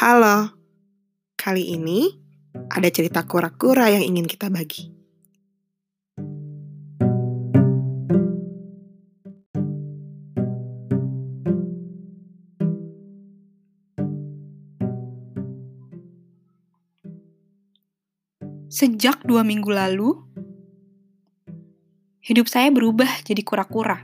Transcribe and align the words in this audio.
Halo, 0.00 0.48
kali 1.36 1.76
ini 1.76 2.08
ada 2.72 2.88
cerita 2.88 3.20
kura-kura 3.28 3.92
yang 3.92 4.00
ingin 4.00 4.24
kita 4.24 4.48
bagi. 4.48 4.88
Sejak 18.72 19.20
dua 19.28 19.44
minggu 19.44 19.68
lalu, 19.68 20.16
hidup 22.24 22.48
saya 22.48 22.72
berubah 22.72 23.20
jadi 23.20 23.44
kura-kura. 23.44 24.00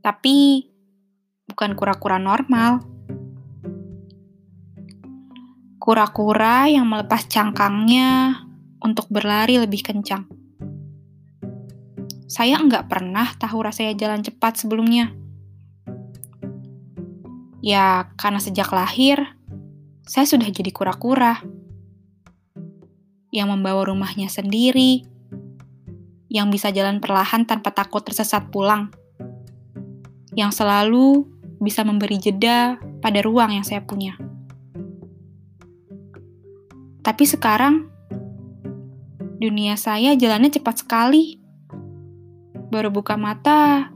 Tapi 0.00 0.64
bukan 1.44 1.76
kura-kura 1.76 2.16
normal. 2.16 2.89
Kura-kura 5.90 6.70
yang 6.70 6.86
melepas 6.86 7.26
cangkangnya 7.26 8.38
untuk 8.78 9.10
berlari 9.10 9.58
lebih 9.58 9.82
kencang. 9.82 10.22
Saya 12.30 12.62
enggak 12.62 12.86
pernah 12.86 13.26
tahu 13.34 13.58
rasanya 13.58 13.98
jalan 13.98 14.22
cepat 14.22 14.54
sebelumnya. 14.54 15.10
Ya, 17.58 18.06
karena 18.14 18.38
sejak 18.38 18.70
lahir, 18.70 19.34
saya 20.06 20.30
sudah 20.30 20.46
jadi 20.46 20.70
kura-kura 20.70 21.42
yang 23.34 23.50
membawa 23.50 23.82
rumahnya 23.82 24.30
sendiri, 24.30 25.02
yang 26.30 26.54
bisa 26.54 26.70
jalan 26.70 27.02
perlahan 27.02 27.50
tanpa 27.50 27.74
takut 27.74 28.06
tersesat 28.06 28.46
pulang, 28.54 28.94
yang 30.38 30.54
selalu 30.54 31.26
bisa 31.58 31.82
memberi 31.82 32.22
jeda 32.22 32.78
pada 33.02 33.18
ruang 33.26 33.58
yang 33.58 33.66
saya 33.66 33.82
punya. 33.82 34.30
Tapi 37.00 37.24
sekarang, 37.24 37.88
dunia 39.40 39.74
saya 39.80 40.12
jalannya 40.12 40.52
cepat 40.52 40.84
sekali. 40.84 41.40
Baru 42.70 42.92
buka 42.92 43.16
mata, 43.16 43.88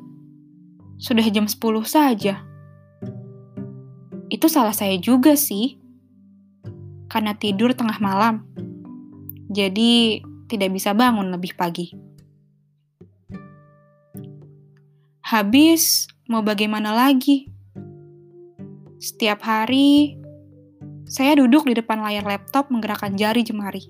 sudah 0.96 1.26
jam 1.28 1.44
10 1.44 1.84
saja. 1.84 2.40
Itu 4.32 4.48
salah 4.48 4.72
saya 4.72 4.96
juga 4.96 5.36
sih. 5.36 5.76
Karena 7.12 7.36
tidur 7.36 7.76
tengah 7.76 8.00
malam. 8.00 8.42
Jadi 9.52 10.24
tidak 10.48 10.74
bisa 10.74 10.96
bangun 10.96 11.30
lebih 11.30 11.54
pagi. 11.54 11.92
Habis, 15.24 16.08
mau 16.26 16.40
bagaimana 16.40 16.96
lagi? 16.96 17.48
Setiap 18.98 19.44
hari, 19.44 20.16
saya 21.14 21.38
duduk 21.38 21.70
di 21.70 21.78
depan 21.78 22.02
layar 22.02 22.26
laptop 22.26 22.74
menggerakkan 22.74 23.14
jari 23.14 23.46
jemari. 23.46 23.86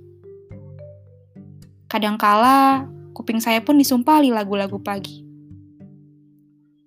Kadangkala, 1.88 2.84
kuping 3.16 3.40
saya 3.40 3.64
pun 3.64 3.80
disumpali 3.80 4.28
lagu-lagu 4.28 4.76
pagi. 4.76 5.24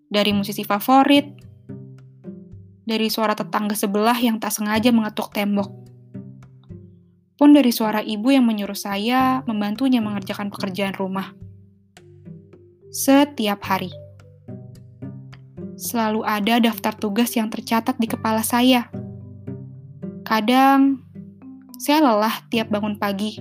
Dari 0.06 0.38
musisi 0.38 0.62
favorit, 0.62 1.26
dari 2.86 3.10
suara 3.10 3.34
tetangga 3.34 3.74
sebelah 3.74 4.14
yang 4.22 4.38
tak 4.38 4.54
sengaja 4.54 4.94
mengetuk 4.94 5.34
tembok, 5.34 5.74
pun 7.34 7.50
dari 7.58 7.74
suara 7.74 8.06
ibu 8.06 8.30
yang 8.30 8.46
menyuruh 8.46 8.78
saya 8.78 9.42
membantunya 9.50 10.06
mengerjakan 10.06 10.54
pekerjaan 10.54 10.94
rumah. 10.94 11.34
Setiap 12.94 13.58
hari. 13.66 13.90
Selalu 15.82 16.22
ada 16.30 16.62
daftar 16.62 16.94
tugas 16.94 17.34
yang 17.34 17.50
tercatat 17.50 17.98
di 17.98 18.06
kepala 18.06 18.46
saya. 18.46 18.90
Kadang, 20.28 21.07
saya 21.79 22.03
lelah 22.03 22.44
tiap 22.52 22.68
bangun 22.68 23.00
pagi. 23.00 23.40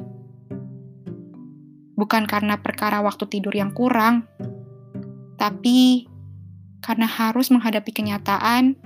Bukan 1.98 2.30
karena 2.30 2.62
perkara 2.62 3.02
waktu 3.02 3.26
tidur 3.26 3.50
yang 3.50 3.74
kurang, 3.74 4.30
tapi 5.34 6.06
karena 6.78 7.10
harus 7.10 7.50
menghadapi 7.50 7.90
kenyataan 7.90 8.78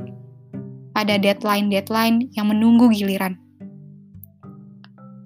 ada 0.97 1.20
deadline-deadline 1.20 2.32
yang 2.32 2.48
menunggu 2.48 2.88
giliran. 2.88 3.36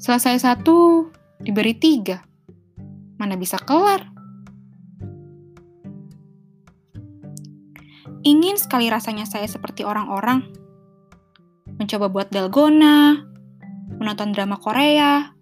Selesai 0.03 0.43
satu, 0.43 1.07
diberi 1.47 1.79
tiga. 1.79 2.27
Mana 3.23 3.39
bisa 3.39 3.55
kelar? 3.63 4.11
Ingin 8.27 8.59
sekali 8.59 8.91
rasanya 8.91 9.31
saya 9.31 9.47
seperti 9.47 9.87
orang-orang. 9.87 10.64
Mencoba 11.85 12.09
buat 12.09 12.33
dalgona, 12.33 13.29
menonton 14.01 14.33
drama 14.33 14.57
Korea, 14.57 15.37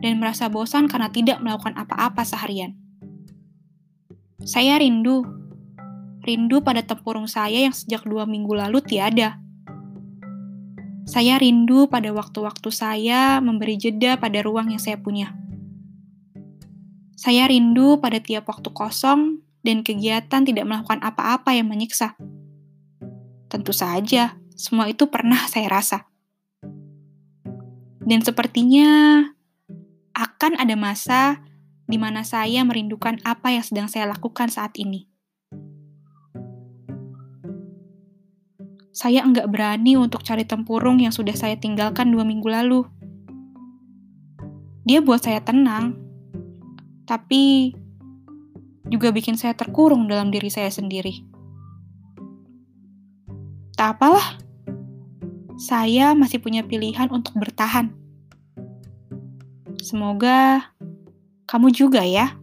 dan 0.00 0.16
merasa 0.16 0.48
bosan 0.48 0.88
karena 0.88 1.12
tidak 1.12 1.44
melakukan 1.44 1.76
apa-apa 1.76 2.24
seharian. 2.24 2.72
Saya 4.48 4.80
rindu. 4.80 5.28
Rindu 6.24 6.64
pada 6.64 6.80
tempurung 6.80 7.28
saya 7.28 7.68
yang 7.68 7.76
sejak 7.76 8.08
dua 8.08 8.24
minggu 8.24 8.56
lalu 8.56 8.80
tiada. 8.80 9.36
Saya 11.04 11.36
rindu 11.36 11.84
pada 11.92 12.16
waktu-waktu 12.16 12.72
saya 12.72 13.36
memberi 13.44 13.76
jeda 13.76 14.16
pada 14.16 14.40
ruang 14.40 14.72
yang 14.72 14.80
saya 14.80 14.96
punya. 14.96 15.36
Saya 17.12 17.44
rindu 17.44 18.00
pada 18.00 18.24
tiap 18.24 18.48
waktu 18.48 18.72
kosong 18.72 19.44
dan 19.60 19.84
kegiatan 19.84 20.48
tidak 20.48 20.64
melakukan 20.64 21.04
apa-apa 21.04 21.52
yang 21.52 21.68
menyiksa. 21.68 22.16
Tentu 23.52 23.76
saja, 23.76 24.32
semua 24.58 24.90
itu 24.90 25.06
pernah 25.06 25.38
saya 25.46 25.70
rasa. 25.70 26.10
Dan 28.02 28.26
sepertinya 28.26 29.22
akan 30.18 30.58
ada 30.58 30.74
masa 30.74 31.46
di 31.86 31.94
mana 31.94 32.26
saya 32.26 32.66
merindukan 32.66 33.22
apa 33.22 33.54
yang 33.54 33.62
sedang 33.62 33.86
saya 33.86 34.10
lakukan 34.10 34.50
saat 34.50 34.74
ini. 34.74 35.06
Saya 38.90 39.22
enggak 39.22 39.46
berani 39.46 39.94
untuk 39.94 40.26
cari 40.26 40.42
tempurung 40.42 40.98
yang 40.98 41.14
sudah 41.14 41.38
saya 41.38 41.54
tinggalkan 41.54 42.10
dua 42.10 42.26
minggu 42.26 42.50
lalu. 42.50 42.82
Dia 44.82 44.98
buat 44.98 45.22
saya 45.22 45.38
tenang, 45.38 45.94
tapi 47.06 47.70
juga 48.90 49.14
bikin 49.14 49.38
saya 49.38 49.54
terkurung 49.54 50.10
dalam 50.10 50.34
diri 50.34 50.50
saya 50.50 50.72
sendiri. 50.72 51.22
Tak 53.78 53.94
apalah, 53.94 54.47
saya 55.58 56.14
masih 56.14 56.38
punya 56.38 56.62
pilihan 56.62 57.10
untuk 57.10 57.34
bertahan. 57.34 57.90
Semoga 59.82 60.70
kamu 61.50 61.74
juga 61.74 62.06
ya. 62.06 62.37